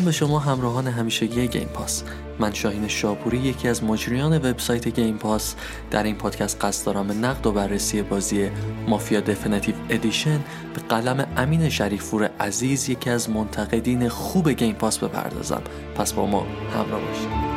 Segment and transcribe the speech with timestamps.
[0.00, 2.02] سلام به شما همراهان همیشگی گیم پاس.
[2.38, 5.54] من شاهین شاپوری یکی از مجریان وبسایت گیم پاس.
[5.90, 8.50] در این پادکست قصد دارم به نقد و بررسی بازی
[8.88, 10.40] مافیا Definitive Edition
[10.74, 15.62] به قلم امین شریف‌پور عزیز یکی از منتقدین خوب گیم پاس بپردازم.
[15.94, 17.49] پس با ما همراه باشید.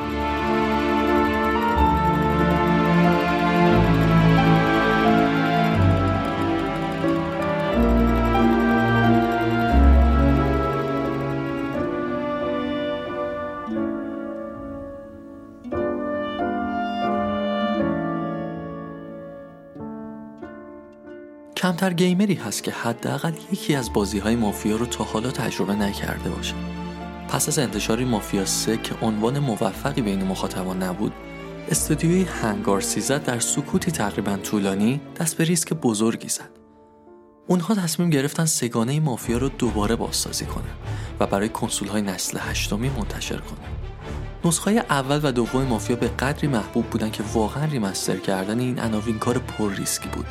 [21.64, 26.30] کمتر گیمری هست که حداقل یکی از بازی های مافیا رو تا حالا تجربه نکرده
[26.30, 26.54] باشه.
[27.30, 31.14] پس از انتشار مافیا 3 که عنوان موفقی بین مخاطبان نبود
[31.70, 36.50] استودیوی Hangar Thirteen در سکوتی تقریبا طولانی دست به ریسک بزرگی زد.
[37.48, 40.74] اونها تصمیم گرفتن سه‌گانه مافیا رو دوباره بازسازی کنن
[41.20, 43.68] و برای کنسول های نسل هشتمی منتشر کنن.
[44.46, 49.20] نسخه اول و دوم مافیا به قدری محبوب بودن که واقعا remaster کردن این عناوین
[49.20, 50.26] کار پر ریسکی بود.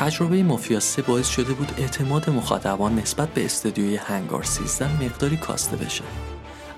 [0.00, 5.76] تجربه مافیا 3 باعث شده بود اعتماد مخاطبان نسبت به استودیوی Hangar 13 مقداری کاسته
[5.76, 6.04] بشه.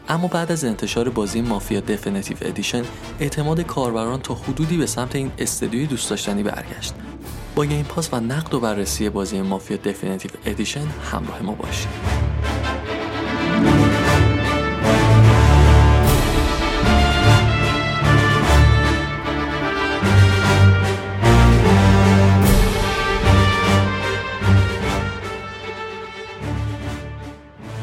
[0.09, 2.83] اما بعد از انتشار بازی مافیا Definitive Edition
[3.21, 6.95] اعتماد کاربران تا حدودی به سمت این استودیوی دوست داشتنی برگشت.
[7.55, 12.22] با گیم پاس و نقد و بررسی بازی مافیا Definitive Edition همراه ما باشید.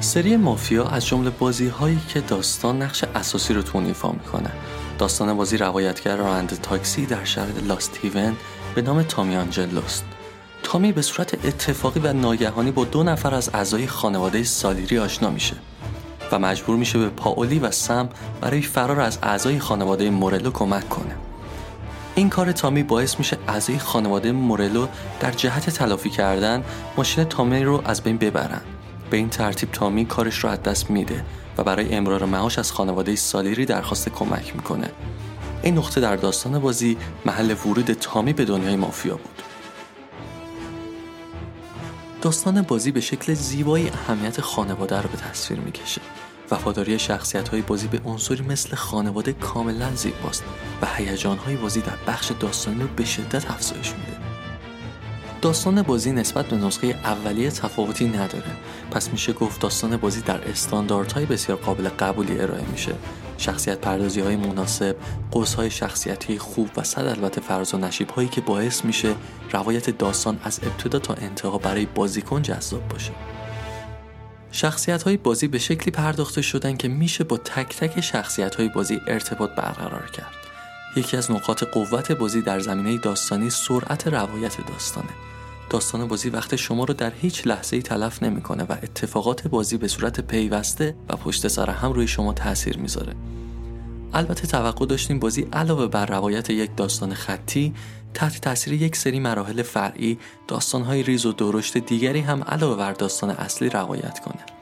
[0.10, 4.52] سری مافیا از جمله بازی هایی که داستان نقش اساسی رو تو ایفا می‌کنه.
[4.98, 8.36] داستان بازی روایتگر راننده تاکسی در شهر لاست هیون
[8.76, 10.06] به نام تامی آنجلوست.
[10.64, 15.56] تامی به صورت اتفاقی و ناگهانی با دو نفر از اعضای خانواده سالیری آشنا میشه
[16.32, 18.10] و مجبور میشه به پاولی و سم
[18.42, 21.16] برای فرار از اعضای خانواده مورلو کمک کنه.
[22.16, 24.88] این کار تامی باعث میشه اعضای خانواده مورلو
[25.20, 26.64] در جهت تلافی کردن
[26.98, 28.62] ماشین تامی رو از بین ببرن.
[29.10, 31.26] به این ترتیب تامی کارش رو از دست میده
[31.58, 34.92] و برای امرار معاش از خانواده سالیری درخواست کمک می‌کنه.
[35.64, 39.42] این نقطه در داستان بازی محل ورود تامی به دنیای مافیا بود.
[42.22, 46.02] داستان بازی به شکل زیبایی اهمیت خانواده رو به تصویر می‌کشه.
[46.52, 50.44] وفاداری شخصیت های بازی به عنصری مثل خانواده کاملا زیباست
[50.82, 54.19] و هیجان های بازی در بخش داستانی رو به شدت افزایش میده.
[55.42, 58.52] داستان بازی نسبت به نسخه اولیه تفاوتی نداره.
[58.92, 62.96] پس میشه گفت داستان بازی در استانداردهای بسیار قابل قبولی ارائه میشه.
[63.38, 64.96] شخصیت پردازی های مناسب
[65.32, 69.16] قوس های شخصیتی خوب و صد البته فرض و نشیب هایی که باعث میشه
[69.52, 73.12] روایت داستان از ابتدا تا انتها برای بازیکن جذاب باشه.
[74.52, 79.02] شخصیت های بازی به شکلی پرداخته شدن که میشه با تک تک شخصیت های بازی
[79.08, 80.49] ارتباط برقرار کرد.
[80.96, 85.10] یکی از نقاط قوت بازی در زمینه داستانی سرعت روایت داستانه.
[85.70, 89.88] داستان بازی وقت شما رو در هیچ لحظه ای تلف نمی‌کنه و اتفاقات بازی به
[89.88, 93.16] صورت پیوسته و پشت سر هم روی شما تاثیر می‌ذاره.
[94.14, 97.74] البته توقع داشتیم بازی علاوه بر روایت یک داستان خطی
[98.14, 103.30] تحت تاثیر یک سری مراحل فرعی داستانهای ریز و درشت دیگری هم علاوه بر داستان
[103.30, 104.59] اصلی روایت کنه.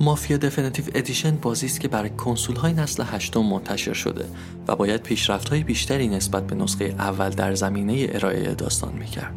[0.00, 4.24] مافیا دفنتیو ادیشن بازی است که برای کنسول های نسل هشتم منتشر شده
[4.68, 9.34] و باید پیشرفت های بیشتری نسبت به نسخه اول در زمینه ارائه داستان می‌کرد.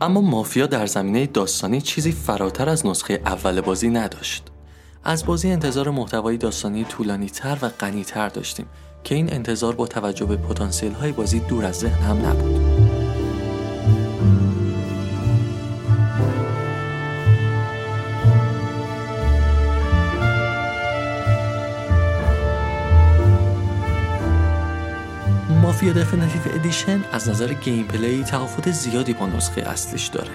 [0.00, 4.44] اما مافیا در زمینه داستانی چیزی فراتر از نسخه اول بازی نداشت.
[5.04, 8.66] از بازی انتظار محتوای داستانی طولانی تر و غنی تر داشتیم
[9.04, 12.71] که این انتظار با توجه به پتانسیل های بازی دور از ذهن هم نبود.
[25.82, 30.30] مافیا Definitive Edition از نظر gameplay تفاوت زیادی با نسخه اصلیش داره.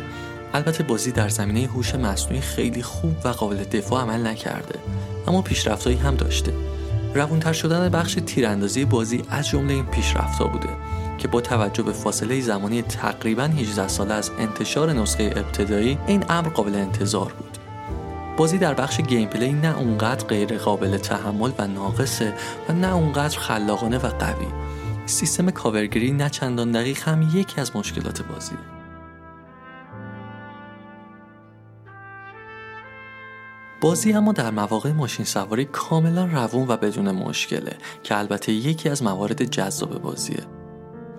[0.54, 4.80] البته بازی در زمینه هوش مصنوعی خیلی خوب و قابل دفاع عمل نکرده.
[5.28, 6.54] اما پیشرفتهایی هم داشته.
[7.16, 10.70] روونتر شدن بخش تیراندازی بازی از جمله این پیشرفتها بوده
[11.18, 16.50] که با توجه به فاصله زمانی تقریبا 18 ساله از انتشار نسخه ابتدایی این امر
[16.50, 17.58] قابل انتظار بود.
[18.38, 22.34] بازی در بخش gameplay نه اونقدر غیر قابل تحمل و ناقصه
[22.70, 24.67] و نه اونقدر خلاقانه و قوی.
[25.08, 28.58] سیستم کاورگیری نه چندان دقیق هم یکی از مشکلات بازیه.
[33.82, 37.72] بازی اما در مواقع ماشین سواری کاملا روون و بدون مشکله
[38.04, 40.44] که البته یکی از موارد جذاب بازیه.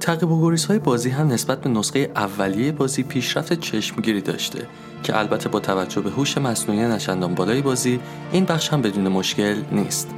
[0.00, 4.66] تعقیب و گریز های بازی هم نسبت به نسخه اولیه بازی پیشرفت چشمگیری داشته
[5.02, 8.00] که البته با توجه به هوش مصنوعی نچندان بالای بازی
[8.32, 10.08] این بخش هم بدون مشکل نیست.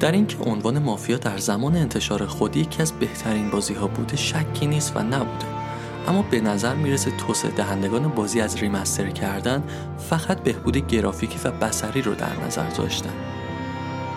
[0.00, 4.66] در اینکه عنوان مافیا در زمان انتشار خود یکی از بهترین بازی ها بوده شکی
[4.66, 5.46] نیست و نبوده.
[6.08, 9.62] اما به نظر می‌رسه توسعه دهندگان بازی از ریمستر کردن
[10.10, 13.14] فقط بهبود گرافیکی و بسری رو در نظر داشتن.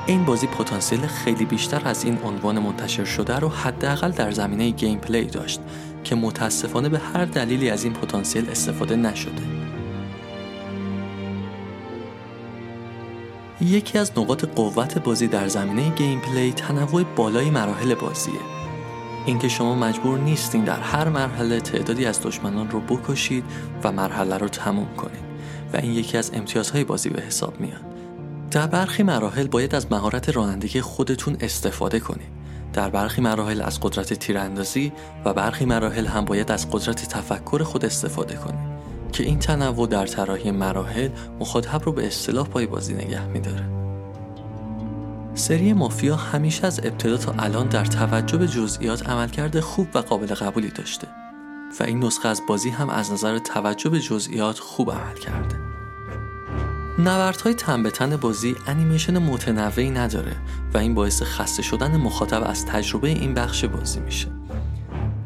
[0.05, 4.99] این بازی پتانسیل خیلی بیشتر از این عنوان منتشر شده رو حداقل در زمینه گیم
[4.99, 5.59] پلی داشت
[6.03, 9.58] که متاسفانه به هر دلیلی از این پتانسیل استفاده نشده.
[13.61, 18.39] یکی از نقاط قوت بازی در زمینه گیم پلی تنوع بالای مراحل بازیه.
[19.25, 23.43] اینکه شما مجبور نیستین در هر مرحله تعدادی از دشمنان رو بکشید
[23.83, 25.29] و مرحله رو تموم کنید
[25.73, 27.81] و این یکی از امتیازهای بازی به حساب میاد.
[28.51, 32.39] در برخی مراحل باید از مهارت رانندگی خودتون استفاده کنید.
[32.73, 34.91] در برخی مراحل از قدرت تیراندازی
[35.25, 38.78] و برخی مراحل هم باید از قدرت تفکر خود استفاده کنید.
[39.11, 41.09] که این تنوع در طراحی مراحل
[41.39, 43.65] مخاطب رو به اصطلاح پای بازی نگه میداره.
[45.33, 50.27] سری مافیا همیشه از ابتدا تا الان در توجه به جزئیات عملکرد خوب و قابل
[50.27, 51.07] قبولی داشته
[51.79, 55.55] و این نسخه از بازی هم از نظر توجه به جزئیات خوب عمل کرده.
[56.99, 60.35] نوردهای تن به تن بازی انیمیشن متنوعی نداره
[60.73, 64.38] و این باعث خسته شدن مخاطب از تجربه این بخش بازی میشه.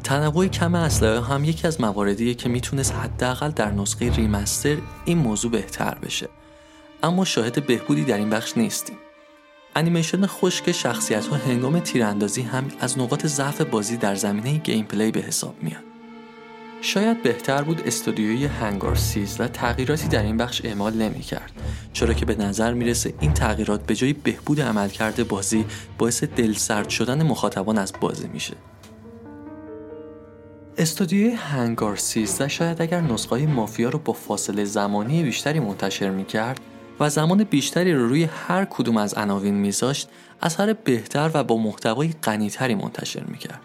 [0.04, 5.50] تنوع کم اسلحه هم یکی از مواردیه که می‌تونست حداقل در نسخه remaster این موضوع
[5.50, 6.28] بهتر بشه.
[7.02, 8.96] اما شاهد بهبودی در این بخش نیستیم.
[9.76, 15.20] انیمیشن خشک شخصیت ها هنگام تیراندازی هم از نقاط ضعف بازی در زمینه gameplay به
[15.20, 15.82] حساب میاد
[16.80, 18.98] شاید بهتر بود استودیوی Hangar
[19.38, 21.52] و تغییراتی در این بخش اعمال نمی کرد
[21.92, 25.64] چرا که به نظر می‌رسه این تغییرات به جای بهبود عملکرد بازی
[25.98, 28.54] باعث دلسرد شدن مخاطبان از بازی میشه.
[30.78, 36.60] استودیوی هنگار 13 شاید اگر نسخه مافیا رو با فاصله زمانی بیشتری منتشر می‌کرد
[37.00, 40.08] و زمان بیشتری رو روی هر کدوم از عناوین میذاشت
[40.42, 43.60] اثر بهتر و با محتوای غنیتری منتشر می‌کرد.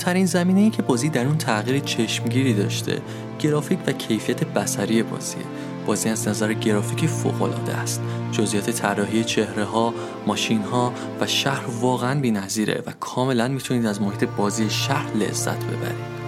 [0.00, 3.02] مهمترین زمینه ای که بازی در اون تغییر چشمگیری داشته
[3.38, 5.42] گرافیک و کیفیت بسری بازیه.
[5.86, 8.02] بازی از نظر گرافیکی فوق العاده است.
[8.32, 9.94] جزئیات طراحی چهره ها
[10.26, 16.19] ماشین ها و شهر واقعا بی‌نظیره و کاملا می‌تونید از محیط بازی شهر لذت ببرید.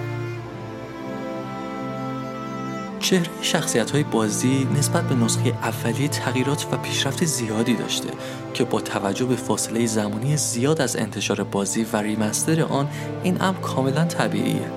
[3.12, 8.08] چهره شخصیت های بازی نسبت به نسخه اولیه تغییرات و پیشرفت زیادی داشته
[8.54, 12.88] که با توجه به فاصله زمانی زیاد از انتشار بازی و ریمستر آن
[13.22, 14.70] این امر کاملا طبیعیه.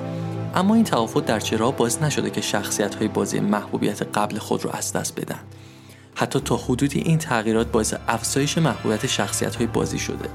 [0.56, 4.72] اما این تفاوت در چرا باعث نشده که شخصیت های بازی محبوبیت قبل خود را
[4.72, 5.40] از دست بدن.
[6.16, 10.30] حتی تا حدودی این تغییرات باعث افزایش محبوبیت شخصیت های بازی شده.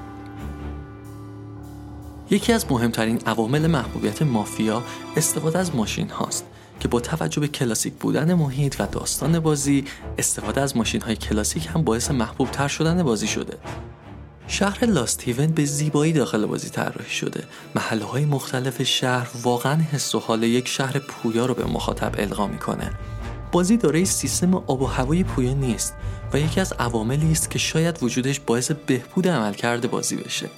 [2.30, 4.82] یکی از مهمترین عوامل محبوبیت مافیا
[5.16, 6.49] استفاده از ماشین هاست.
[6.80, 9.84] که با توجه به کلاسیک بودن محیط و داستان بازی
[10.18, 13.58] استفاده از ماشین های کلاسیک هم باعث محبوب تر شدن بازی شده.
[14.46, 17.44] شهر لاستیون به زیبایی داخل بازی طراحی شده.
[17.74, 22.46] محله های مختلف شهر واقعا حس و حال یک شهر پویا رو به مخاطب القا
[22.46, 22.90] می‌کنه.
[23.52, 25.94] بازی دارای سیستم آب و هوای پویا نیست
[26.32, 30.50] و یکی از عواملی است که شاید وجودش باعث بهبود عملکرد بازی بشه.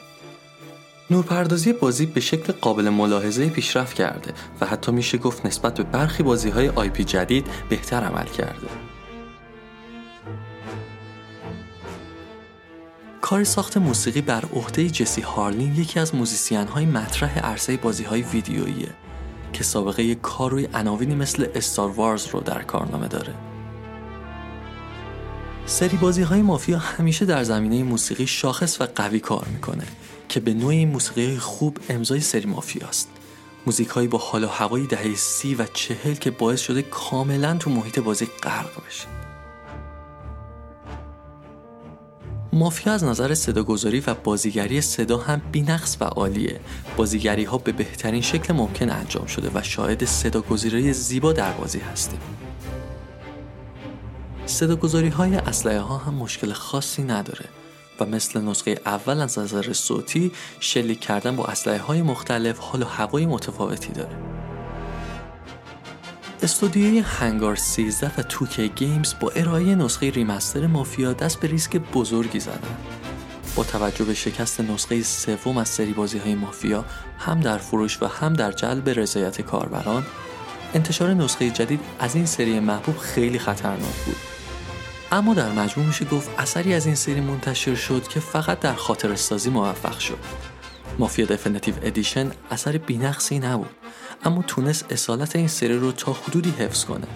[1.12, 6.23] نورپردازی بازی به شکل قابل ملاحظه پیشرفت کرده و حتی میشه گفت نسبت به برخی
[6.23, 8.66] بازی های آی پی جدید بهتر عمل کرده.
[13.21, 18.23] کار ساخت موسیقی بر عهده جسی هارلین یکی از موزیسین های مطرح عرصه بازی های
[18.23, 18.88] ویدیوییه
[19.52, 23.35] که سابقه کار روی عناوینی مثل استار وارز رو در کارنامه داره.
[25.66, 29.85] سری بازی های مافیا همیشه در زمینه موسیقی شاخص و قوی کار می‌کنه
[30.33, 33.09] که به نوعی موسیقی خوب امضای سری مافیاست.
[33.67, 37.71] موزیک هایی با حال و هوای دهه سی و چهل که باعث شده کاملا تو
[37.71, 39.07] محیط بازی غرق بشه.
[42.53, 46.61] مافیا از نظر صداگذاری و بازیگری صدا هم بینقص و عالیه
[46.97, 52.21] بازیگری ها به بهترین شکل ممکن انجام شده و شاهد صداگذاری زیبا در بازی هستیم.
[54.47, 57.62] صداگذاری های اسلحه ها هم مشکل خاصی نداره.
[58.01, 62.87] و مثل نسخه اول از نظر صوتی شلیک کردن با اسلحه های مختلف حال و
[62.87, 64.17] هوای متفاوتی داره.
[66.43, 72.41] استودیوی Hangar 13 و 2K Games با ارائه نسخه remaster مافیا دست به ریسک بزرگی
[72.41, 72.77] زدن.
[73.57, 76.85] با توجه به شکست نسخه سوم از سری بازی های مافیا
[77.19, 80.07] هم در فروش و هم در جلب رضایت کاربران
[80.75, 84.32] انتشار نسخه جدید از این سری محبوب خیلی خطرناک بود.
[85.12, 89.14] اما در مجموع میشه گفت اثری از این سری منتشر شد که فقط در خاطر
[89.14, 90.19] سازی موفق شد.
[90.99, 93.71] مافیا دفنتیو ادیشن اثر بینقصی نبود
[94.25, 97.07] اما تونست اصالت این سری رو تا حدودی حفظ کنه.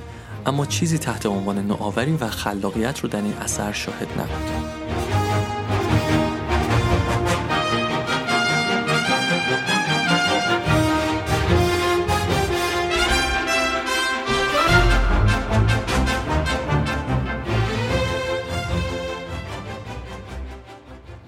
[0.46, 5.15] اما چیزی تحت عنوان نوآوری و خلاقیت رو در این اثر شاهد نبود.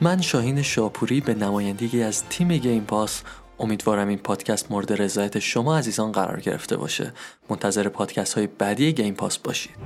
[0.01, 3.23] من شاهین شاپوری به نمایندگی از تیم گیم پاس
[3.59, 7.13] امیدوارم این پادکست مورد رضایت شما عزیزان قرار گرفته باشه.
[7.51, 9.77] منتظر پادکست های بعدی گیم پاس باشید.